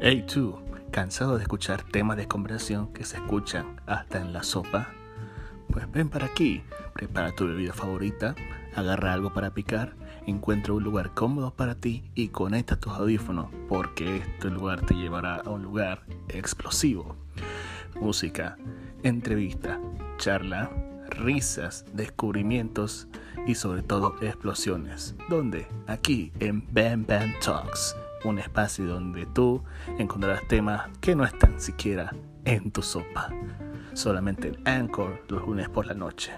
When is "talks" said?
27.40-27.96